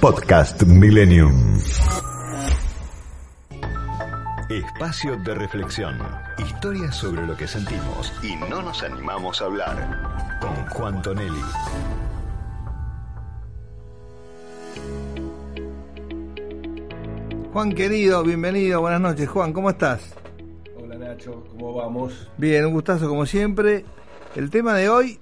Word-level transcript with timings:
Podcast 0.00 0.62
Millennium. 0.62 1.58
Espacio 4.48 5.16
de 5.24 5.34
reflexión. 5.34 5.98
Historias 6.38 6.94
sobre 6.94 7.26
lo 7.26 7.36
que 7.36 7.48
sentimos 7.48 8.12
y 8.22 8.36
no 8.48 8.62
nos 8.62 8.84
animamos 8.84 9.42
a 9.42 9.46
hablar. 9.46 10.38
Con 10.40 10.54
Juan 10.68 11.02
Tonelli. 11.02 11.42
Juan 17.52 17.72
querido, 17.72 18.22
bienvenido, 18.22 18.82
buenas 18.82 19.00
noches. 19.00 19.28
Juan, 19.28 19.52
¿cómo 19.52 19.70
estás? 19.70 20.14
Hola 20.80 20.94
Nacho, 20.94 21.42
¿cómo 21.50 21.74
vamos? 21.74 22.28
Bien, 22.38 22.66
un 22.66 22.72
gustazo 22.72 23.08
como 23.08 23.26
siempre. 23.26 23.84
El 24.36 24.50
tema 24.50 24.74
de 24.74 24.88
hoy 24.88 25.18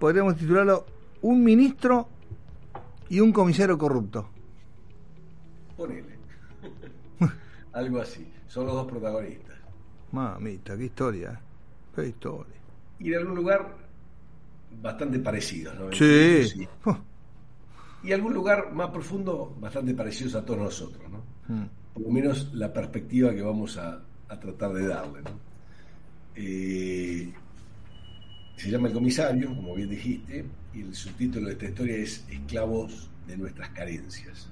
podríamos 0.00 0.34
titularlo 0.36 0.95
un 1.26 1.42
ministro 1.42 2.08
y 3.08 3.18
un 3.18 3.32
comisario 3.32 3.76
corrupto. 3.76 4.28
Ponele. 5.76 6.16
Algo 7.72 8.00
así. 8.00 8.32
Son 8.46 8.66
los 8.66 8.74
dos 8.74 8.86
protagonistas. 8.86 9.56
Mamita, 10.12 10.76
qué 10.76 10.84
historia. 10.84 11.40
Qué 11.94 12.06
historia. 12.06 12.54
Y 13.00 13.12
en 13.12 13.18
algún 13.18 13.34
lugar 13.34 13.76
bastante 14.80 15.18
parecidos, 15.18 15.76
¿no? 15.76 15.92
Sí. 15.92 16.44
sí. 16.44 16.68
Y 18.04 18.12
algún 18.12 18.32
lugar 18.32 18.72
más 18.72 18.90
profundo, 18.90 19.56
bastante 19.60 19.94
parecidos 19.94 20.36
a 20.36 20.44
todos 20.44 20.60
nosotros, 20.60 21.10
¿no? 21.10 21.24
Mm. 21.52 21.66
Por 21.92 22.02
lo 22.04 22.10
menos 22.10 22.54
la 22.54 22.72
perspectiva 22.72 23.34
que 23.34 23.42
vamos 23.42 23.76
a, 23.78 24.00
tratar 24.28 24.72
de 24.74 24.86
darle, 24.86 25.22
¿no? 25.22 25.40
Eh, 26.36 27.32
se 28.56 28.70
llama 28.70 28.88
El 28.88 28.94
Comisario, 28.94 29.48
como 29.56 29.74
bien 29.74 29.88
dijiste, 29.88 30.44
y 30.76 30.82
el 30.82 30.94
subtítulo 30.94 31.46
de 31.46 31.52
esta 31.52 31.64
historia 31.66 31.96
es 31.96 32.24
Esclavos 32.28 33.08
de 33.26 33.36
nuestras 33.38 33.70
carencias. 33.70 34.46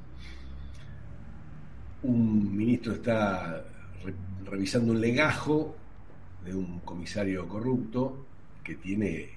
Un 2.03 2.57
ministro 2.57 2.95
está 2.95 3.63
revisando 4.47 4.93
un 4.93 5.01
legajo 5.03 5.77
de 6.43 6.55
un 6.55 6.81
comisario 6.81 7.47
corrupto 7.47 8.27
que 8.63 8.77
tiene 8.77 9.29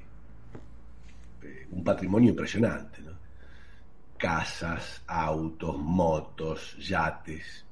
eh, 1.43 1.67
un 1.71 1.83
patrimonio 1.83 2.29
impresionante, 2.29 3.01
casas, 4.17 5.03
autos, 5.07 5.77
motos, 5.77 6.77
yates. 6.79 7.65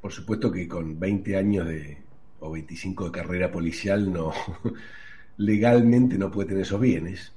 Por 0.00 0.12
supuesto 0.12 0.50
que 0.52 0.68
con 0.68 0.98
20 0.98 1.36
años 1.36 1.66
de, 1.66 1.98
o 2.38 2.52
25 2.52 3.06
de 3.06 3.10
carrera 3.10 3.50
policial 3.50 4.12
no, 4.12 4.32
legalmente 5.38 6.16
no 6.18 6.30
puede 6.30 6.50
tener 6.50 6.62
esos 6.62 6.80
bienes. 6.80 7.32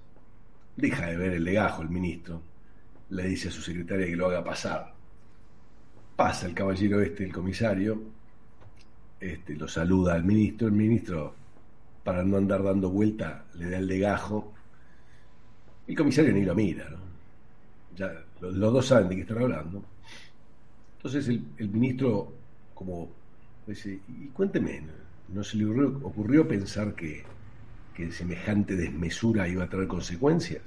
Deja 0.76 1.08
de 1.08 1.18
ver 1.18 1.34
el 1.34 1.44
legajo 1.44 1.82
el 1.82 1.90
ministro. 1.90 2.42
Le 3.10 3.24
dice 3.28 3.50
a 3.50 3.52
su 3.52 3.62
secretaria 3.62 4.06
que 4.08 4.16
lo 4.16 4.28
haga 4.28 4.44
pasar. 4.44 4.94
Pasa 6.16 6.48
el 6.48 6.54
caballero 6.54 7.02
este, 7.02 7.26
el 7.26 7.34
comisario, 7.34 8.02
este, 9.20 9.56
lo 9.56 9.68
saluda 9.68 10.14
al 10.14 10.24
ministro. 10.24 10.68
El 10.68 10.74
ministro, 10.74 11.34
para 12.04 12.24
no 12.24 12.38
andar 12.38 12.64
dando 12.64 12.90
vuelta, 12.90 13.46
le 13.56 13.70
da 13.70 13.78
el 13.78 13.88
legajo. 13.88 14.54
El 15.88 15.96
comisario 15.96 16.34
ni 16.34 16.44
lo 16.44 16.56
mira, 16.56 16.90
Ya 17.96 18.12
los, 18.42 18.56
dos 18.58 18.86
saben 18.86 19.10
de 19.10 19.16
qué 19.16 19.22
están 19.22 19.40
hablando. 19.40 19.84
Entonces 20.98 21.28
el, 21.28 21.70
ministro, 21.70 22.34
como 22.74 23.10
dice, 23.68 24.00
y 24.08 24.28
cuénteme, 24.28 24.82
¿no 25.30 25.44
se 25.44 25.58
le 25.58 25.66
ocurrió 25.66 26.48
pensar 26.48 26.96
que 26.96 27.24
que 27.96 28.12
semejante 28.12 28.76
desmesura 28.76 29.48
iba 29.48 29.64
a 29.64 29.70
traer 29.70 29.88
consecuencias. 29.88 30.62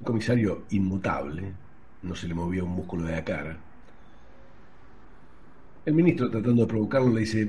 Un 0.00 0.04
comisario 0.04 0.64
inmutable, 0.70 1.52
no 2.02 2.14
se 2.16 2.26
le 2.26 2.34
movía 2.34 2.64
un 2.64 2.72
músculo 2.72 3.04
de 3.04 3.12
la 3.12 3.24
cara. 3.24 3.56
El 5.86 5.94
ministro, 5.94 6.30
tratando 6.30 6.62
de 6.62 6.68
provocarlo, 6.68 7.12
le 7.12 7.20
dice, 7.20 7.48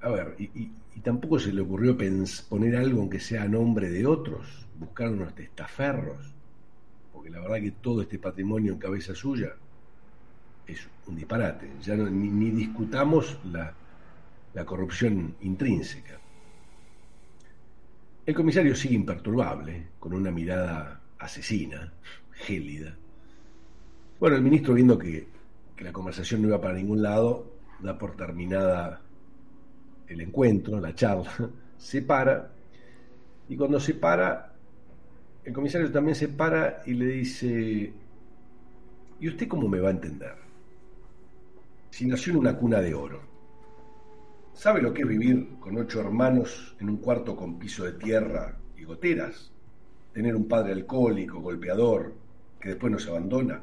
a 0.00 0.10
ver, 0.10 0.34
y, 0.38 0.70
tampoco 1.02 1.38
se 1.38 1.52
le 1.52 1.62
ocurrió 1.62 1.96
poner 2.48 2.76
algo 2.76 3.00
aunque 3.00 3.18
sea 3.18 3.42
a 3.42 3.48
nombre 3.48 3.90
de 3.90 4.06
otros, 4.06 4.68
buscar 4.78 5.10
unos 5.10 5.34
testaferros, 5.34 6.32
porque 7.12 7.30
la 7.30 7.40
verdad 7.40 7.60
que 7.60 7.72
todo 7.72 8.02
este 8.02 8.20
patrimonio 8.20 8.72
en 8.72 8.78
cabeza 8.78 9.12
suya 9.14 9.48
es 10.66 10.86
un 11.06 11.16
disparate, 11.16 11.72
ya 11.82 11.96
no, 11.96 12.08
ni, 12.08 12.50
discutamos 12.50 13.36
la, 13.50 13.74
la 14.54 14.64
corrupción 14.64 15.34
intrínseca. 15.40 16.21
El 18.24 18.36
comisario 18.36 18.76
sigue 18.76 18.94
imperturbable, 18.94 19.88
con 19.98 20.12
una 20.14 20.30
mirada 20.30 21.00
asesina, 21.18 21.92
gélida. 22.30 22.96
Bueno, 24.20 24.36
el 24.36 24.42
ministro, 24.42 24.74
viendo 24.74 24.96
que, 24.96 25.26
la 25.78 25.92
conversación 25.92 26.40
no 26.40 26.46
iba 26.46 26.60
para 26.60 26.74
ningún 26.74 27.02
lado, 27.02 27.44
da 27.80 27.98
por 27.98 28.14
terminada 28.14 29.00
el 30.06 30.20
encuentro, 30.20 30.78
la 30.78 30.94
charla, 30.94 31.32
se 31.78 32.02
para, 32.02 32.52
y 33.48 33.56
cuando 33.56 33.80
se 33.80 33.94
para, 33.94 34.54
el 35.44 35.52
comisario 35.52 35.90
también 35.90 36.14
se 36.14 36.28
para 36.28 36.84
y 36.86 36.94
le 36.94 37.06
dice, 37.06 37.92
¿y 39.18 39.28
usted 39.28 39.48
cómo 39.48 39.66
me 39.66 39.80
va 39.80 39.88
a 39.88 39.92
entender? 39.92 40.36
Si 41.90 42.06
nació 42.06 42.34
en 42.34 42.38
una 42.38 42.56
cuna 42.56 42.80
de 42.80 42.94
oro 42.94 43.31
¿Sabe 44.54 44.82
lo 44.82 44.92
que 44.92 45.02
es 45.02 45.08
vivir 45.08 45.58
con 45.58 45.78
ocho 45.78 46.00
hermanos 46.00 46.76
en 46.78 46.90
un 46.90 46.98
cuarto 46.98 47.34
con 47.34 47.58
piso 47.58 47.84
de 47.84 47.92
tierra 47.92 48.54
y 48.76 48.84
goteras? 48.84 49.50
Tener 50.12 50.36
un 50.36 50.46
padre 50.46 50.72
alcohólico, 50.72 51.40
golpeador, 51.40 52.12
que 52.60 52.68
después 52.70 52.92
nos 52.92 53.08
abandona. 53.08 53.62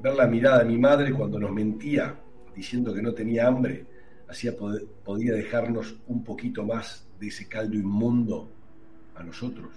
Ver 0.00 0.14
la 0.14 0.28
mirada 0.28 0.60
de 0.60 0.66
mi 0.66 0.78
madre 0.78 1.12
cuando 1.12 1.40
nos 1.40 1.50
mentía, 1.50 2.14
diciendo 2.54 2.94
que 2.94 3.02
no 3.02 3.12
tenía 3.14 3.48
hambre, 3.48 3.84
hacía 4.28 4.52
podía 4.56 5.34
dejarnos 5.34 5.96
un 6.06 6.22
poquito 6.22 6.64
más 6.64 7.06
de 7.18 7.26
ese 7.26 7.48
caldo 7.48 7.74
inmundo 7.74 8.48
a 9.16 9.24
nosotros. 9.24 9.72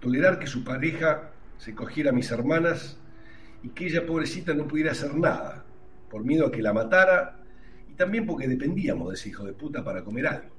Tolerar 0.00 0.38
que 0.38 0.46
su 0.46 0.62
pareja 0.62 1.32
se 1.56 1.74
cogiera 1.74 2.10
a 2.10 2.14
mis 2.14 2.30
hermanas 2.30 2.98
y 3.62 3.70
que 3.70 3.86
ella, 3.86 4.06
pobrecita, 4.06 4.52
no 4.52 4.68
pudiera 4.68 4.92
hacer 4.92 5.16
nada, 5.16 5.64
por 6.10 6.24
miedo 6.24 6.46
a 6.46 6.52
que 6.52 6.62
la 6.62 6.74
matara 6.74 7.41
también 8.02 8.26
porque 8.26 8.48
dependíamos 8.48 9.10
de 9.10 9.14
ese 9.14 9.28
hijo 9.28 9.44
de 9.44 9.52
puta 9.52 9.84
para 9.84 10.02
comer 10.02 10.26
algo. 10.26 10.50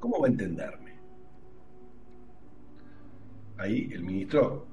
¿Cómo 0.00 0.18
va 0.18 0.26
a 0.26 0.30
entenderme? 0.30 0.92
Ahí 3.58 3.88
el 3.92 4.02
ministro 4.02 4.66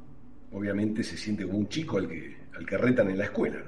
obviamente 0.51 1.03
se 1.03 1.15
siente 1.15 1.45
como 1.45 1.59
un 1.59 1.69
chico 1.69 1.99
al 1.99 2.07
que, 2.07 2.37
al 2.57 2.65
que 2.65 2.75
retan 2.75 3.11
en 3.11 3.19
la 3.19 3.25
escuela. 3.25 3.59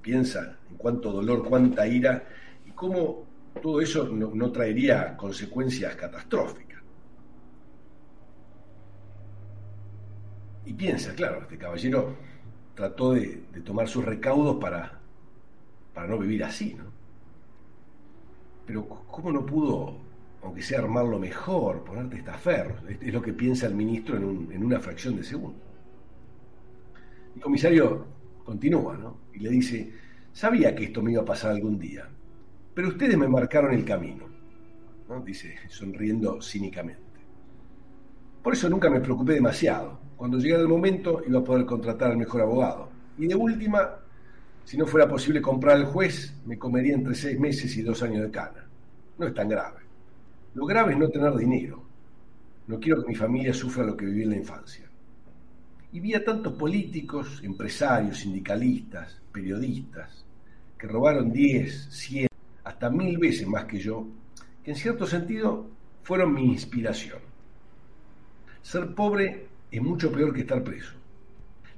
Piensa 0.00 0.56
en 0.70 0.76
cuánto 0.76 1.10
dolor, 1.10 1.44
cuánta 1.44 1.84
ira 1.84 2.24
y 2.64 2.70
cómo 2.70 3.26
todo 3.60 3.80
eso 3.80 4.08
no, 4.08 4.52
traería 4.52 5.16
consecuencias 5.16 5.96
catastróficas. 5.96 6.80
Y 10.64 10.74
piensa, 10.74 11.12
claro, 11.12 11.42
este 11.42 11.58
caballero 11.58 12.14
trató 12.76 13.14
de 13.14 13.42
tomar 13.64 13.88
sus 13.88 14.04
recaudos 14.04 14.60
para 14.60 15.00
para 15.92 16.06
no 16.06 16.18
vivir 16.18 16.44
así, 16.44 16.74
¿no? 16.74 16.99
Pero 18.70 18.86
¿cómo 18.86 19.32
no 19.32 19.44
pudo, 19.44 19.96
aunque 20.44 20.62
sea 20.62 20.78
armarlo 20.78 21.18
mejor, 21.18 21.82
ponerte 21.82 22.18
estaferros? 22.18 22.78
Es 23.00 23.12
lo 23.12 23.20
que 23.20 23.32
piensa 23.32 23.66
el 23.66 23.74
ministro 23.74 24.16
en, 24.16 24.62
una 24.62 24.78
fracción 24.78 25.16
de 25.16 25.24
segundo. 25.24 25.58
El 27.34 27.42
comisario 27.42 28.06
continúa, 28.44 28.96
¿no? 28.96 29.16
Y 29.34 29.40
le 29.40 29.50
dice, 29.50 29.92
sabía 30.32 30.72
que 30.72 30.84
esto 30.84 31.02
me 31.02 31.10
iba 31.10 31.22
a 31.22 31.24
pasar 31.24 31.50
algún 31.50 31.80
día, 31.80 32.08
pero 32.72 32.86
ustedes 32.90 33.18
me 33.18 33.26
marcaron 33.26 33.74
el 33.74 33.84
camino, 33.84 34.26
¿no? 35.08 35.20
Dice, 35.20 35.56
sonriendo 35.66 36.40
cínicamente. 36.40 37.02
Por 38.40 38.52
eso 38.52 38.70
nunca 38.70 38.88
me 38.88 39.00
preocupé 39.00 39.32
demasiado. 39.32 39.98
Cuando 40.16 40.38
llegara 40.38 40.62
el 40.62 40.68
momento 40.68 41.24
iba 41.26 41.40
a 41.40 41.44
poder 41.44 41.66
contratar 41.66 42.12
al 42.12 42.18
mejor 42.18 42.42
abogado. 42.42 42.88
Y 43.18 43.26
de 43.26 43.34
última, 43.34 43.96
si 44.70 44.76
no 44.76 44.86
fuera 44.86 45.08
posible 45.08 45.42
comprar 45.42 45.78
al 45.78 45.86
juez, 45.86 46.32
me 46.46 46.56
comería 46.56 46.94
entre 46.94 47.16
seis 47.16 47.36
meses 47.40 47.76
y 47.76 47.82
dos 47.82 48.04
años 48.04 48.22
de 48.22 48.30
cana. 48.30 48.64
No 49.18 49.26
es 49.26 49.34
tan 49.34 49.48
grave. 49.48 49.80
Lo 50.54 50.64
grave 50.64 50.92
es 50.92 50.98
no 51.00 51.08
tener 51.08 51.34
dinero. 51.34 51.82
no 52.68 52.78
quiero 52.78 53.02
que 53.02 53.08
mi 53.08 53.16
familia 53.16 53.52
sufra 53.52 53.82
lo 53.82 53.96
que 53.96 54.06
viví 54.06 54.22
en 54.22 54.30
la 54.30 54.36
infancia. 54.36 54.88
Y 55.90 55.98
vi 55.98 56.14
a 56.14 56.24
tantos 56.24 56.52
políticos, 56.52 57.40
empresarios, 57.42 58.18
sindicalistas, 58.18 59.20
periodistas, 59.32 60.24
que 60.78 60.86
robaron 60.86 61.32
10, 61.32 61.88
100, 61.90 62.28
hasta 62.62 62.90
mil 62.90 63.18
veces 63.18 63.48
más 63.48 63.64
que 63.64 63.80
yo, 63.80 64.06
que 64.62 64.70
en 64.70 64.76
cierto 64.76 65.04
sentido 65.04 65.66
fueron 66.04 66.32
mi 66.32 66.44
inspiración. 66.44 67.18
Ser 68.62 68.94
pobre 68.94 69.48
es 69.68 69.82
mucho 69.82 70.12
peor 70.12 70.32
que 70.32 70.42
estar 70.42 70.62
preso. 70.62 70.94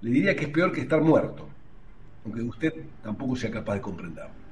Le 0.02 0.10
diría 0.10 0.36
que 0.36 0.44
es 0.44 0.50
peor 0.50 0.70
que 0.72 0.82
estar 0.82 1.00
muerto, 1.00 1.48
aunque 2.24 2.42
usted 2.42 2.72
tampoco 3.02 3.36
sea 3.36 3.50
capaz 3.50 3.74
de 3.74 3.80
comprenderlo. 3.80 4.42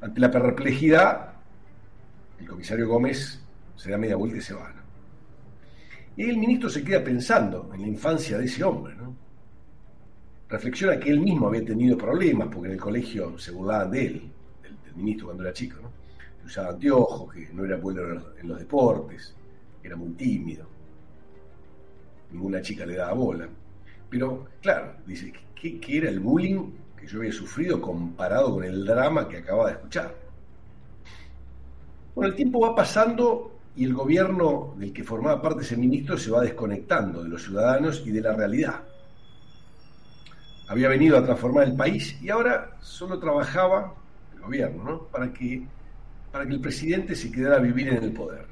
Ante 0.00 0.20
la 0.20 0.30
perplejidad, 0.30 1.34
el 2.40 2.46
comisario 2.48 2.88
Gómez 2.88 3.40
se 3.76 3.90
da 3.90 3.98
media 3.98 4.16
vuelta 4.16 4.38
y 4.38 4.40
se 4.40 4.54
va. 4.54 4.72
Y 6.16 6.28
el 6.28 6.36
ministro 6.38 6.68
se 6.68 6.84
queda 6.84 7.02
pensando 7.02 7.70
en 7.72 7.82
la 7.82 7.86
infancia 7.88 8.38
de 8.38 8.44
ese 8.44 8.62
hombre. 8.62 8.94
¿no? 8.96 9.14
Reflexiona 10.48 10.98
que 10.98 11.10
él 11.10 11.20
mismo 11.20 11.48
había 11.48 11.64
tenido 11.64 11.96
problemas 11.96 12.48
porque 12.48 12.68
en 12.68 12.74
el 12.74 12.80
colegio 12.80 13.38
se 13.38 13.50
burlaban 13.50 13.90
de 13.90 14.06
él, 14.06 14.30
del, 14.62 14.94
ministro 14.94 15.28
cuando 15.28 15.44
era 15.44 15.52
chico. 15.52 15.78
¿no? 15.80 15.90
Que 16.40 16.46
usaba 16.46 16.70
anteojos, 16.70 17.32
que 17.32 17.48
no 17.52 17.64
era 17.64 17.76
bueno 17.76 18.02
en 18.38 18.48
los 18.48 18.58
deportes, 18.58 19.34
era 19.82 19.96
muy 19.96 20.10
tímido. 20.10 20.66
Ninguna 22.30 22.60
chica 22.60 22.84
le 22.84 22.96
daba 22.96 23.14
bola. 23.14 23.48
Pero, 24.12 24.46
claro, 24.60 24.96
dice, 25.06 25.32
¿qué, 25.54 25.80
era 25.88 26.10
el 26.10 26.20
bullying 26.20 26.70
que 27.00 27.06
yo 27.06 27.20
había 27.20 27.32
sufrido 27.32 27.80
comparado 27.80 28.52
con 28.52 28.62
el 28.62 28.84
drama 28.84 29.26
que 29.26 29.38
acababa 29.38 29.68
de 29.68 29.72
escuchar? 29.72 30.14
Bueno, 32.14 32.28
el 32.28 32.36
tiempo 32.36 32.60
va 32.60 32.74
pasando 32.74 33.58
y 33.74 33.84
el 33.84 33.94
gobierno 33.94 34.74
del 34.76 34.92
que 34.92 35.02
formaba 35.02 35.40
parte 35.40 35.62
ese 35.62 35.78
ministro 35.78 36.18
se 36.18 36.30
va 36.30 36.42
desconectando 36.42 37.22
de 37.22 37.30
los 37.30 37.42
ciudadanos 37.42 38.02
y 38.04 38.10
de 38.10 38.20
la 38.20 38.34
realidad. 38.34 38.82
Había 40.68 40.90
venido 40.90 41.16
a 41.16 41.24
transformar 41.24 41.68
el 41.68 41.74
país 41.74 42.20
y 42.20 42.28
ahora 42.28 42.76
solo 42.82 43.18
trabajaba 43.18 43.94
el 44.34 44.40
gobierno 44.42 44.84
¿no? 44.84 45.02
para, 45.04 45.32
que, 45.32 45.66
para 46.30 46.44
que 46.44 46.52
el 46.52 46.60
presidente 46.60 47.16
se 47.16 47.32
quedara 47.32 47.56
a 47.56 47.60
vivir 47.60 47.88
en 47.88 48.04
el 48.04 48.12
poder. 48.12 48.44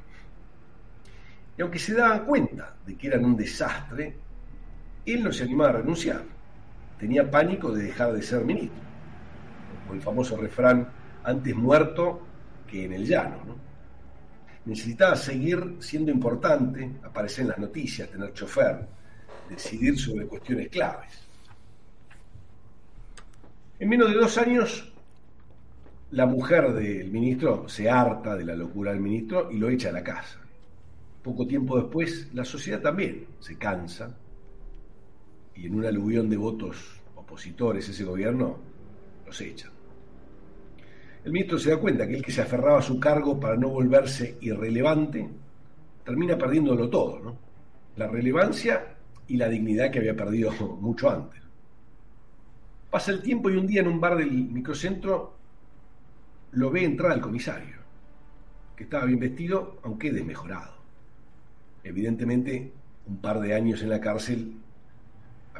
Y 1.58 1.60
aunque 1.60 1.78
se 1.78 1.92
daban 1.92 2.24
cuenta 2.24 2.76
de 2.86 2.96
que 2.96 3.08
eran 3.08 3.26
un 3.26 3.36
desastre, 3.36 4.16
él 5.06 5.24
no 5.24 5.32
se 5.32 5.44
animaba 5.44 5.70
a 5.70 5.74
renunciar. 5.74 6.22
Tenía 6.98 7.30
pánico 7.30 7.72
de 7.72 7.84
dejar 7.84 8.12
de 8.12 8.22
ser 8.22 8.44
ministro. 8.44 8.80
Como 9.82 9.94
el 9.94 10.02
famoso 10.02 10.36
refrán, 10.36 10.88
antes 11.24 11.54
muerto 11.54 12.20
que 12.66 12.84
en 12.84 12.92
el 12.92 13.06
llano. 13.06 13.36
¿no? 13.46 13.70
necesitaba 14.64 15.16
seguir 15.16 15.76
siendo 15.80 16.10
importante, 16.10 16.90
aparecer 17.02 17.42
en 17.42 17.48
las 17.48 17.58
noticias, 17.58 18.10
tener 18.10 18.32
chofer, 18.32 18.86
decidir 19.48 19.98
sobre 19.98 20.26
cuestiones 20.26 20.68
claves. 20.68 21.12
En 23.78 23.88
menos 23.88 24.10
de 24.10 24.16
dos 24.16 24.36
años, 24.36 24.92
la 26.10 26.26
mujer 26.26 26.72
del 26.74 27.10
ministro 27.10 27.68
se 27.68 27.88
harta 27.88 28.36
de 28.36 28.44
la 28.44 28.54
locura 28.54 28.92
del 28.92 29.00
ministro 29.00 29.50
y 29.50 29.58
lo 29.58 29.70
echa 29.70 29.88
a 29.88 29.92
la 29.92 30.04
casa. 30.04 30.38
Poco 31.22 31.46
tiempo 31.46 31.78
después, 31.78 32.28
la 32.34 32.44
sociedad 32.44 32.80
también 32.80 33.26
se 33.40 33.56
cansa 33.56 34.14
y 35.54 35.66
en 35.66 35.74
un 35.74 35.84
aluvión 35.84 36.28
de 36.28 36.36
votos 36.36 37.00
opositores 37.16 37.88
ese 37.88 38.04
gobierno 38.04 38.58
los 39.26 39.40
echa. 39.40 39.70
El 41.24 41.32
ministro 41.32 41.58
se 41.58 41.70
da 41.70 41.76
cuenta 41.76 42.06
que 42.06 42.16
el 42.16 42.22
que 42.22 42.32
se 42.32 42.42
aferraba 42.42 42.78
a 42.78 42.82
su 42.82 42.98
cargo 42.98 43.38
para 43.38 43.56
no 43.56 43.68
volverse 43.68 44.38
irrelevante 44.40 45.28
termina 46.04 46.38
perdiéndolo 46.38 46.88
todo. 46.88 47.36
La 47.96 48.08
relevancia 48.08 48.96
y 49.28 49.36
la 49.36 49.48
dignidad 49.48 49.90
que 49.90 49.98
había 49.98 50.16
perdido 50.16 50.52
mucho 50.80 51.10
antes. 51.10 51.40
Pasa 52.90 53.12
el 53.12 53.22
tiempo 53.22 53.50
y 53.50 53.56
un 53.56 53.66
día 53.66 53.82
en 53.82 53.88
un 53.88 54.00
bar 54.00 54.16
del 54.16 54.30
microcentro 54.30 55.36
lo 56.52 56.70
ve 56.70 56.84
entrar 56.84 57.12
al 57.12 57.20
comisario, 57.20 57.76
que 58.74 58.84
estaba 58.84 59.04
bien 59.04 59.20
vestido, 59.20 59.78
aunque 59.84 60.10
desmejorado. 60.10 60.74
Evidentemente, 61.84 62.72
un 63.06 63.18
par 63.18 63.40
de 63.40 63.54
años 63.54 63.82
en 63.82 63.90
la 63.90 64.00
cárcel 64.00 64.56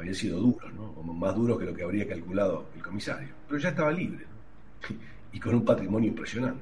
habían 0.01 0.15
sido 0.15 0.39
duros, 0.39 0.73
¿no? 0.73 0.91
Más 1.13 1.35
duros 1.35 1.59
que 1.59 1.65
lo 1.65 1.73
que 1.73 1.83
habría 1.83 2.07
calculado 2.07 2.69
el 2.75 2.83
comisario. 2.83 3.29
Pero 3.47 3.59
ya 3.59 3.69
estaba 3.69 3.91
libre. 3.91 4.25
¿no? 4.25 4.95
y 5.31 5.39
con 5.39 5.55
un 5.55 5.65
patrimonio 5.65 6.09
impresionante. 6.09 6.61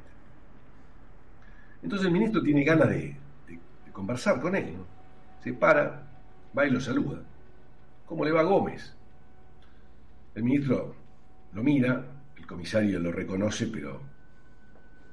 Entonces 1.82 2.08
el 2.08 2.14
ministro 2.14 2.42
tiene 2.42 2.64
ganas 2.64 2.90
de, 2.90 3.16
conversar 3.92 4.40
con 4.40 4.56
él. 4.56 4.76
Se 5.44 5.54
para, 5.54 6.08
va 6.58 6.66
y 6.66 6.72
lo 6.72 6.80
saluda. 6.80 7.22
¿Cómo 8.06 8.24
le 8.24 8.32
va 8.32 8.44
Gómez? 8.44 8.94
El 10.36 10.44
ministro 10.44 10.96
lo 11.54 11.64
mira, 11.64 12.06
el 12.38 12.46
comisario 12.46 13.00
lo 13.00 13.12
reconoce, 13.12 13.68
pero 13.68 14.02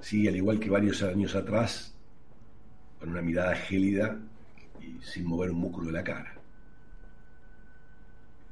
sigue 0.00 0.28
al 0.28 0.36
igual 0.36 0.60
que 0.60 0.70
varios 0.70 1.02
años 1.02 1.34
atrás, 1.34 1.94
con 3.00 3.10
una 3.10 3.22
mirada 3.22 3.54
gélida 3.54 4.16
y 4.80 5.02
sin 5.02 5.26
mover 5.26 5.50
un 5.50 5.58
músculo 5.58 5.88
de 5.88 5.92
la 5.92 6.04
cara. 6.04 6.35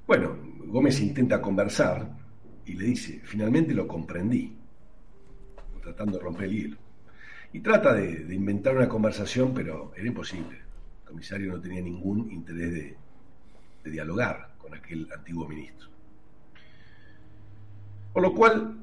Bueno, 0.07 0.37
Gómez 0.67 1.01
intenta 1.01 1.41
conversar 1.41 2.09
y 2.67 2.75
le 2.75 2.87
dice, 2.87 3.21
finalmente 3.25 3.75
lo 3.75 3.87
comprendí 3.87 4.57
tratando 5.85 6.19
de 6.19 6.25
romper 6.25 6.45
el 6.47 6.51
hielo. 6.51 6.77
Y 7.53 7.61
trata 7.61 7.93
de, 7.95 8.35
inventar 8.35 8.77
una 8.77 8.89
conversación, 8.89 9.55
pero 9.55 9.93
era 9.97 10.07
imposible. 10.07 10.59
El 11.03 11.09
comisario 11.09 11.53
no 11.53 11.61
tenía 11.61 11.83
ningún 11.83 12.31
interés 12.33 12.73
de, 12.73 12.97
dialogar 13.91 14.55
con 14.57 14.75
aquel 14.75 15.07
antiguo 15.15 15.47
ministro. 15.47 15.89
Por 18.15 18.23
lo 18.23 18.35
cual, 18.35 18.79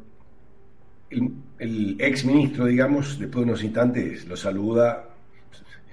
el, 1.09 1.33
el, 1.57 1.97
ex 1.99 2.23
ministro, 2.23 2.65
digamos, 2.65 3.17
después 3.17 3.43
de 3.43 3.51
unos 3.51 3.63
instantes 3.63 4.27
lo 4.27 4.37
saluda, 4.37 5.09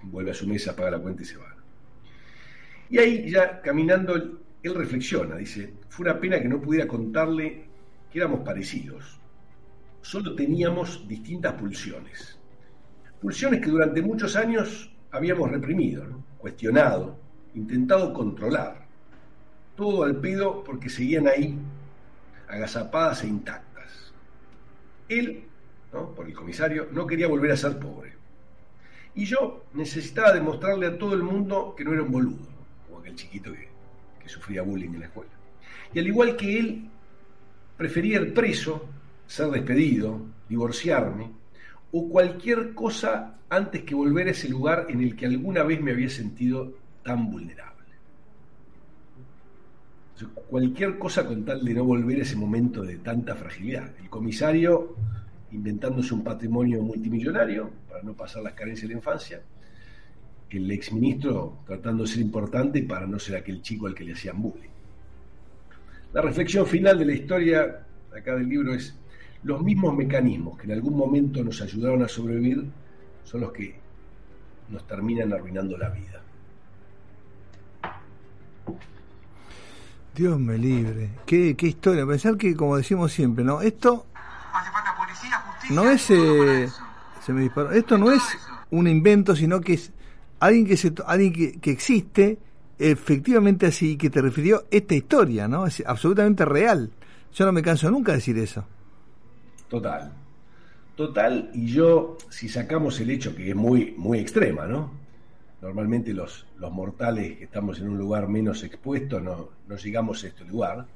vuelve 0.03 0.33
a 0.33 0.35
su 0.35 0.47
mesa, 0.47 0.77
paga 0.77 0.93
la 0.93 0.99
cuenta 0.99 1.23
y 1.23 1.25
se 1.25 1.39
va. 1.39 1.57
Y 2.91 2.99
ahí 2.99 3.31
ya 3.31 3.63
caminando, 3.63 4.41
él 4.63 4.75
reflexiona, 4.75 5.37
dice, 5.37 5.75
fue 5.89 6.11
una 6.11 6.19
pena 6.19 6.41
que 6.41 6.49
no 6.49 6.61
pudiera 6.61 6.87
contarle 6.87 7.65
que 8.11 8.19
éramos 8.19 8.41
parecidos 8.41 9.19
solo 10.09 10.35
teníamos 10.35 11.07
distintas 11.07 11.53
pulsiones. 11.55 12.39
Pulsiones 13.21 13.61
que 13.61 13.71
durante 13.71 14.01
muchos 14.01 14.37
años 14.37 14.91
habíamos 15.11 15.51
reprimido, 15.51 16.05
cuestionado, 16.39 17.19
intentado 17.55 18.13
controlar. 18.15 18.87
Todo 19.77 20.05
al 20.05 20.17
pedo 20.17 20.65
porque 20.65 20.89
seguían 20.89 21.29
ahí, 21.29 21.59
agazapadas 22.49 23.23
e 23.23 23.29
intactas. 23.29 24.13
Él, 25.09 25.45
por 25.91 26.27
el 26.27 26.35
comisario, 26.35 26.89
no 26.93 27.07
quería 27.07 27.29
volver 27.29 27.53
a 27.53 27.57
ser 27.57 27.79
pobre. 27.79 28.15
Y 29.15 29.27
yo 29.27 29.65
necesitaba 29.75 30.33
demostrarle 30.33 30.87
a 30.87 30.99
todo 30.99 31.15
el 31.15 31.23
mundo 31.23 31.75
que 31.77 31.85
no 31.85 31.93
era 31.93 32.03
un 32.03 32.13
boludo, 32.13 32.49
como 32.87 33.01
aquel 33.01 33.15
chiquito 33.15 33.53
que, 33.53 33.69
sufría 34.29 34.63
bullying 34.63 34.91
en 34.91 35.01
la 35.01 35.07
escuela. 35.07 35.31
Y 35.93 35.99
al 35.99 36.07
igual 36.07 36.37
que 36.37 36.59
él, 36.59 36.89
prefería 37.77 38.21
ir 38.21 38.35
preso 38.35 38.89
ser 39.27 39.49
despedido, 39.51 40.21
divorciarme 40.49 41.31
o 41.93 42.09
cualquier 42.09 42.75
cosa 42.75 43.39
antes 43.49 43.83
que 43.83 43.95
volver 43.95 44.29
a 44.29 44.31
ese 44.33 44.49
lugar 44.49 44.87
en 44.89 45.01
el 45.01 45.17
que 45.17 45.27
alguna 45.27 45.63
vez 45.63 45.81
me 45.81 45.93
había 45.93 46.11
sentido 46.11 46.73
tan 47.03 47.31
vulnerable. 47.31 47.69
Cualquier 50.49 50.99
cosa 50.99 51.25
con 51.27 51.45
tal 51.45 51.65
de 51.65 51.75
no 51.75 51.85
volver 51.85 52.19
a 52.19 52.23
ese 52.23 52.37
momento 52.37 52.83
de 52.83 52.97
tanta 52.97 53.35
fragilidad. 53.37 53.91
El 54.01 54.11
comisario 54.11 54.97
inventándose 55.53 56.13
un 56.13 56.25
patrimonio 56.25 56.83
multimillonario 56.83 57.71
para 57.89 58.03
no 58.03 58.15
pasar 58.15 58.43
las 58.43 58.55
carencias 58.55 58.89
de 58.89 58.95
la 58.95 58.99
infancia. 58.99 59.41
El 60.51 60.71
exministro 60.71 61.59
tratando 61.67 62.05
de 62.05 62.09
ser 62.09 62.21
importante 62.21 62.83
para 62.83 63.07
no 63.07 63.19
ser 63.19 63.37
aquel 63.37 63.61
chico 63.61 63.87
al 63.87 63.95
que 63.95 64.05
le 64.05 64.13
hacían 64.13 64.41
bullying. 64.41 64.69
La 66.13 66.23
reflexión 66.23 66.67
final 66.67 66.99
de 66.99 67.05
la 67.05 67.13
historia 67.13 67.87
acá 68.17 68.35
del 68.35 68.49
libro 68.49 68.75
es 68.75 68.95
los 69.43 69.63
mismos 69.63 69.95
mecanismos 69.95 70.59
que 70.59 70.65
en 70.65 70.73
algún 70.73 70.97
momento 70.97 71.45
nos 71.45 71.61
ayudaron 71.61 72.03
a 72.03 72.09
sobrevivir 72.09 72.65
son 73.25 73.43
los 73.43 73.53
que 73.53 73.75
nos 74.71 74.87
terminan 74.87 75.33
arruinando 75.33 75.77
la 75.77 75.91
vida. 75.91 76.23
Dios 80.15 80.41
me 80.41 80.59
libre. 80.59 81.11
Qué, 81.27 81.55
qué 81.57 81.69
historia. 81.69 82.05
Pensar 82.05 82.37
que, 82.37 82.57
como 82.57 82.77
decimos 82.77 83.13
siempre, 83.13 83.45
¿no? 83.45 83.61
Esto 83.61 84.07
no 85.71 85.89
es... 85.89 86.11
Eh, 86.11 86.69
se 87.25 87.33
me 87.33 87.43
disparó. 87.43 87.71
Esto 87.71 87.99
no 87.99 88.11
es 88.11 88.23
un 88.71 88.89
invento, 88.89 89.37
sino 89.37 89.61
que 89.61 89.75
es 89.75 89.93
alguien 90.41 90.67
que, 90.67 90.77
se, 90.77 90.93
alguien 91.07 91.33
que, 91.33 91.61
que 91.61 91.71
existe 91.71 92.39
efectivamente 92.79 93.67
así, 93.67 93.97
que 93.97 94.11
te 94.11 94.23
refirió 94.23 94.65
esta 94.71 94.95
historia, 94.95 95.49
¿no? 95.49 95.67
Es 95.67 95.83
absolutamente 95.85 96.45
real. 96.45 96.91
Yo 97.35 97.45
no 97.45 97.53
me 97.53 97.63
canso 97.63 97.91
nunca 97.91 98.13
de 98.13 98.19
decir 98.19 98.39
eso. 98.39 98.65
Total, 99.69 100.13
total, 100.97 101.51
y 101.53 101.67
yo, 101.67 102.17
si 102.31 102.49
sacamos 102.49 102.99
el 103.01 103.11
hecho 103.11 103.35
que 103.35 103.51
es 103.51 103.57
muy, 103.57 103.95
muy 103.97 104.19
extrema, 104.19 104.67
¿no? 104.67 104.93
Normalmente 105.61 106.15
los, 106.15 106.47
los 106.59 106.73
mortales 106.73 107.37
que 107.37 107.45
estamos 107.45 107.81
en 107.81 107.89
un 107.89 107.99
lugar 107.99 108.29
menos 108.29 108.63
expuesto 108.63 109.21
no, 109.21 109.49
no 109.67 109.77
llegamos 109.77 110.23
a 110.25 110.29
este 110.29 110.45
lugar, 110.45 110.87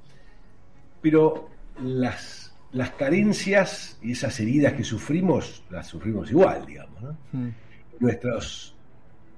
pero 1.03 1.51
las, 1.83 2.55
las 2.71 2.91
carencias 2.93 3.99
y 4.01 4.13
esas 4.13 4.39
heridas 4.41 4.73
que 4.75 4.85
sufrimos, 4.85 5.65
las 5.69 5.89
sufrimos 5.89 6.31
igual, 6.31 6.65
digamos, 6.65 7.03
¿no? 7.03 7.17
Mm. 7.33 7.49
Nuestros 7.99 8.75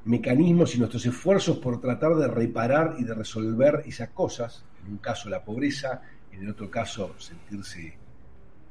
mecanismos 0.05 0.75
y 0.75 0.79
nuestros 0.79 1.07
esfuerzos 1.07 1.59
por 1.59 1.81
tratar 1.81 2.15
de 2.15 2.29
reparar 2.29 2.97
y 2.99 3.05
de 3.05 3.15
resolver 3.15 3.83
esas 3.87 4.11
cosas, 4.11 4.65
en 4.85 4.93
un 4.93 4.99
caso 4.99 5.29
la 5.29 5.43
pobreza, 5.43 6.03
en 6.33 6.43
el 6.43 6.51
otro 6.51 6.71
caso 6.71 7.15
sentirse 7.19 7.97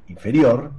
inferior, 0.10 0.72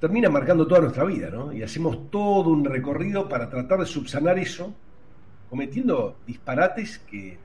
termina 0.00 0.28
marcando 0.28 0.66
toda 0.66 0.80
nuestra 0.80 1.04
vida, 1.04 1.30
¿no? 1.30 1.52
Y 1.52 1.62
hacemos 1.62 2.10
todo 2.10 2.50
un 2.50 2.64
recorrido 2.64 3.28
para 3.28 3.48
tratar 3.50 3.80
de 3.80 3.86
subsanar 3.86 4.38
eso, 4.38 4.74
cometiendo 5.50 6.18
disparates 6.26 6.98
que, 7.00 7.38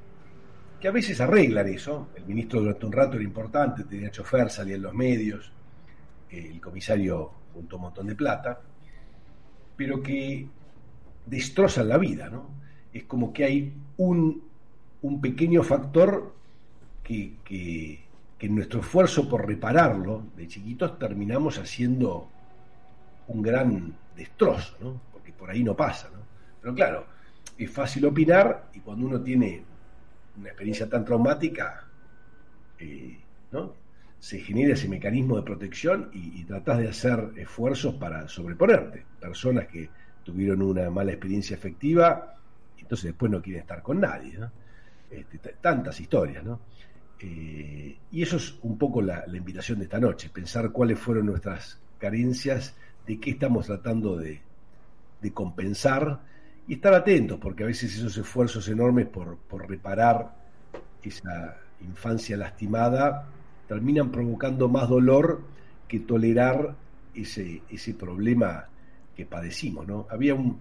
que 0.79 0.87
a 0.87 0.91
veces 0.91 1.19
arreglan 1.19 1.67
eso. 1.67 2.09
El 2.15 2.25
ministro 2.25 2.61
durante 2.61 2.85
un 2.85 2.91
rato 2.91 3.15
era 3.15 3.23
importante, 3.23 3.83
tenía 3.83 4.11
chofer, 4.11 4.49
salía 4.49 4.75
en 4.75 4.83
los 4.83 4.93
medios, 4.93 5.51
el 6.29 6.61
comisario 6.61 7.31
juntó 7.53 7.75
un 7.75 7.81
montón 7.83 8.07
de 8.07 8.15
plata, 8.15 8.59
pero 9.75 10.01
que 10.01 10.47
destrozan 11.25 11.89
la 11.89 11.97
vida, 11.97 12.29
¿no? 12.29 12.49
Es 12.93 13.03
como 13.03 13.31
que 13.31 13.45
hay 13.45 13.73
un, 13.97 14.43
un 15.01 15.21
pequeño 15.21 15.63
factor 15.63 16.33
que, 17.03 17.33
que, 17.43 17.99
en 18.39 18.55
nuestro 18.55 18.79
esfuerzo 18.79 19.29
por 19.29 19.45
repararlo, 19.45 20.23
de 20.35 20.47
chiquitos 20.47 20.97
terminamos 20.97 21.59
haciendo 21.59 22.27
un 23.27 23.41
gran 23.41 23.93
destrozo, 24.15 24.75
¿no? 24.81 24.99
porque 25.11 25.31
por 25.31 25.51
ahí 25.51 25.63
no 25.63 25.75
pasa. 25.75 26.09
¿no? 26.09 26.19
Pero 26.59 26.73
claro, 26.73 27.05
es 27.55 27.69
fácil 27.69 28.05
opinar 28.05 28.69
y 28.73 28.79
cuando 28.79 29.05
uno 29.05 29.21
tiene 29.21 29.63
una 30.39 30.49
experiencia 30.49 30.89
tan 30.89 31.05
traumática, 31.05 31.85
eh, 32.79 33.19
¿no? 33.51 33.75
se 34.19 34.39
genera 34.39 34.73
ese 34.73 34.89
mecanismo 34.89 35.35
de 35.35 35.43
protección 35.43 36.09
y, 36.11 36.41
y 36.41 36.43
tratás 36.43 36.79
de 36.79 36.89
hacer 36.89 37.33
esfuerzos 37.37 37.93
para 37.95 38.27
sobreponerte. 38.27 39.05
Personas 39.19 39.67
que 39.67 39.87
tuvieron 40.23 40.61
una 40.61 40.89
mala 40.89 41.11
experiencia 41.11 41.55
efectiva, 41.55 42.35
entonces 42.77 43.05
después 43.05 43.31
no 43.31 43.41
quieren 43.41 43.61
estar 43.61 43.81
con 43.81 43.99
nadie. 43.99 44.37
¿no? 44.37 44.51
Este, 45.11 45.39
tantas 45.59 45.99
historias, 45.99 46.41
¿no? 46.41 46.61
Eh, 47.19 47.97
y 48.11 48.21
eso 48.21 48.37
es 48.37 48.55
un 48.61 48.77
poco 48.77 49.01
la, 49.01 49.25
invitación 49.27 49.79
de 49.79 49.83
esta 49.83 49.99
noche, 49.99 50.29
pensar 50.29 50.71
cuáles 50.71 50.97
fueron 50.97 51.25
nuestras 51.25 51.79
carencias 51.99 52.73
de 53.05 53.19
qué 53.19 53.31
estamos 53.31 53.67
tratando 53.67 54.15
de, 54.15 54.41
compensar 55.33 56.21
y 56.67 56.75
estar 56.75 56.93
atentos, 56.93 57.39
porque 57.39 57.63
a 57.63 57.67
veces 57.67 57.93
esos 57.95 58.17
esfuerzos 58.17 58.67
enormes 58.69 59.07
por, 59.07 59.37
reparar 59.67 60.33
esa 61.03 61.57
infancia 61.81 62.37
lastimada 62.37 63.27
terminan 63.67 64.11
provocando 64.11 64.69
más 64.69 64.87
dolor 64.87 65.41
que 65.87 65.99
tolerar 65.99 66.75
ese 67.13 67.93
problema 67.99 68.67
que 69.15 69.25
padecimos. 69.25 69.87
¿no? 69.87 70.07
Había 70.09 70.35
un, 70.35 70.59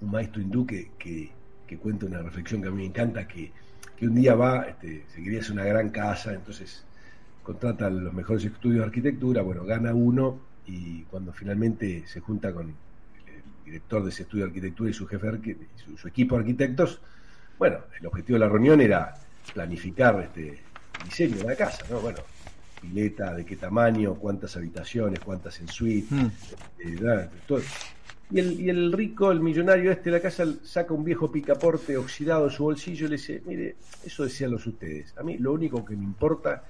maestro 0.00 0.40
hindú 0.40 0.66
que, 0.66 0.90
que, 0.98 1.30
cuenta 1.78 2.06
una 2.06 2.22
reflexión 2.22 2.62
que 2.62 2.68
a 2.68 2.70
mí 2.70 2.78
me 2.78 2.86
encanta, 2.86 3.26
que, 3.26 3.52
que 3.96 4.06
un 4.06 4.14
día 4.14 4.34
va, 4.34 4.62
este, 4.62 5.04
se 5.08 5.22
quería 5.22 5.40
hacer 5.40 5.52
una 5.52 5.64
gran 5.64 5.90
casa, 5.90 6.32
entonces 6.32 6.84
contrata 7.42 7.90
los 7.90 8.12
mejores 8.12 8.44
estudios 8.44 8.80
de 8.80 8.84
arquitectura, 8.84 9.42
bueno, 9.42 9.64
gana 9.64 9.94
uno 9.94 10.38
y 10.66 11.02
cuando 11.04 11.32
finalmente 11.32 12.06
se 12.06 12.20
junta 12.20 12.52
con 12.52 12.68
el 12.68 12.74
director 13.64 14.02
de 14.02 14.10
ese 14.10 14.22
estudio 14.22 14.44
de 14.44 14.50
arquitectura 14.50 14.90
y 14.90 14.92
su 14.92 15.06
jefe 15.06 15.56
y 15.86 15.96
su, 15.96 16.08
equipo 16.08 16.36
de 16.36 16.42
arquitectos, 16.42 17.00
bueno, 17.58 17.78
el 17.98 18.06
objetivo 18.06 18.38
de 18.38 18.44
la 18.44 18.50
reunión 18.50 18.80
era 18.80 19.14
planificar 19.52 20.20
este 20.20 20.60
diseño 21.04 21.38
de 21.38 21.44
la 21.44 21.56
casa, 21.56 21.84
¿no? 21.90 22.00
Bueno, 22.00 22.18
pileta, 22.80 23.34
de 23.34 23.44
qué 23.44 23.56
tamaño, 23.56 24.14
cuántas 24.14 24.56
habitaciones, 24.56 25.20
cuántas 25.20 25.58
en 25.60 25.68
suite, 25.68 26.14
mm. 26.14 26.30
eh, 26.80 27.28
todo. 27.46 27.60
Y 28.30 28.38
el, 28.40 28.60
y 28.60 28.68
el 28.68 28.92
rico, 28.92 29.32
el 29.32 29.40
millonario 29.40 29.90
este 29.90 30.10
de 30.10 30.16
la 30.16 30.22
casa, 30.22 30.44
saca 30.62 30.92
un 30.92 31.02
viejo 31.02 31.32
picaporte 31.32 31.96
oxidado 31.96 32.46
de 32.48 32.54
su 32.54 32.62
bolsillo 32.64 33.06
y 33.06 33.10
le 33.10 33.16
dice, 33.16 33.42
mire, 33.46 33.76
eso 34.04 34.24
decían 34.24 34.50
los 34.50 34.66
ustedes. 34.66 35.14
A 35.16 35.22
mí 35.22 35.38
lo 35.38 35.52
único 35.52 35.84
que 35.84 35.96
me 35.96 36.04
importa 36.04 36.62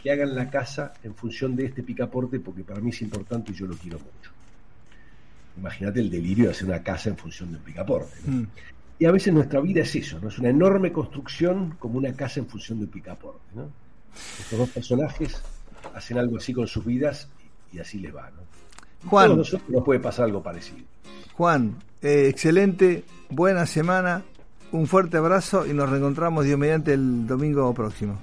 que 0.00 0.10
hagan 0.10 0.34
la 0.34 0.48
casa 0.48 0.94
en 1.02 1.14
función 1.14 1.56
de 1.56 1.66
este 1.66 1.82
picaporte 1.82 2.40
porque 2.40 2.62
para 2.62 2.80
mí 2.80 2.90
es 2.90 3.02
importante 3.02 3.52
y 3.52 3.54
yo 3.54 3.66
lo 3.66 3.76
quiero 3.76 3.98
mucho. 3.98 4.30
Imagínate 5.58 6.00
el 6.00 6.10
delirio 6.10 6.46
de 6.46 6.50
hacer 6.52 6.68
una 6.68 6.82
casa 6.82 7.10
en 7.10 7.16
función 7.16 7.50
de 7.50 7.58
un 7.58 7.64
picaporte. 7.64 8.16
Mm. 8.24 8.44
Y 9.00 9.04
a 9.06 9.10
veces 9.10 9.32
nuestra 9.32 9.60
vida 9.60 9.82
es 9.82 9.94
eso, 9.96 10.20
¿no? 10.20 10.28
Es 10.28 10.38
una 10.38 10.50
enorme 10.50 10.92
construcción 10.92 11.76
como 11.78 11.98
una 11.98 12.12
casa 12.12 12.40
en 12.40 12.46
función 12.46 12.78
de 12.78 12.84
un 12.84 12.90
picaporte, 12.90 13.40
¿no? 13.54 13.70
Estos 14.38 14.58
dos 14.58 14.68
personajes 14.70 15.40
hacen 15.94 16.18
algo 16.18 16.36
así 16.36 16.52
con 16.52 16.66
sus 16.66 16.84
vidas 16.84 17.28
y, 17.72 17.78
así 17.78 17.98
les 17.98 18.14
va, 18.14 18.30
¿no? 18.30 19.08
Juan, 19.08 19.26
todos 19.26 19.38
nosotros 19.38 19.70
nos 19.70 19.84
puede 19.84 20.00
pasar 20.00 20.26
algo 20.26 20.42
parecido. 20.42 20.84
Juan, 21.34 21.76
eh, 22.02 22.26
excelente, 22.28 23.04
buena 23.30 23.66
semana, 23.66 24.22
un 24.72 24.86
fuerte 24.86 25.16
abrazo 25.16 25.66
y 25.66 25.72
nos 25.72 25.88
reencontramos 25.88 26.44
Dios 26.44 26.58
mediante 26.58 26.92
el 26.92 27.26
domingo 27.26 27.72
próximo. 27.72 28.18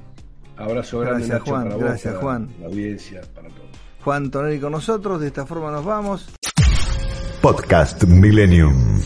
Abrazo 0.57 0.99
grande, 0.99 1.27
gracias, 1.27 1.49
Juan, 1.49 1.63
para 1.63 1.77
gracias, 1.77 2.15
Juan. 2.17 2.49
la 2.59 2.67
audiencia, 2.67 3.21
para 3.33 3.49
todos. 3.49 3.67
Juan 4.03 4.31
Tonelli 4.31 4.59
con 4.59 4.71
nosotros, 4.71 5.19
de 5.19 5.27
esta 5.27 5.45
forma 5.45 5.71
nos 5.71 5.85
vamos. 5.85 6.29
Podcast 7.41 8.03
Millennium. 8.05 9.01